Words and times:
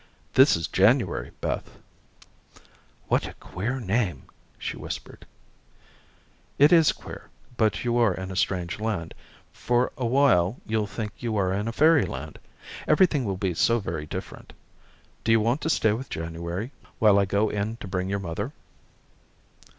"This 0.33 0.55
is 0.55 0.67
January, 0.67 1.29
Beth." 1.41 1.77
"What 3.07 3.25
a 3.27 3.35
very 3.37 3.37
queer 3.39 3.79
name," 3.79 4.23
she 4.57 4.75
whispered. 4.75 5.27
"It 6.57 6.73
is 6.73 6.91
queer, 6.91 7.29
but 7.55 7.83
you 7.85 7.97
are 7.99 8.11
in 8.15 8.31
a 8.31 8.35
strange 8.35 8.79
land. 8.79 9.13
For 9.53 9.91
awhile 9.99 10.57
you'll 10.65 10.87
think 10.87 11.11
you 11.19 11.37
are 11.37 11.53
in 11.53 11.71
fairy 11.71 12.07
land. 12.07 12.39
Everything 12.87 13.25
will 13.25 13.37
be 13.37 13.53
so 13.53 13.79
different. 14.05 14.53
Do 15.23 15.31
you 15.31 15.39
want 15.39 15.61
to 15.61 15.69
stay 15.69 15.93
with 15.93 16.09
January 16.09 16.71
while 16.97 17.19
I 17.19 17.25
go 17.25 17.49
in 17.49 17.77
to 17.77 17.87
bring 17.87 18.09
your 18.09 18.17
mother?" 18.17 18.53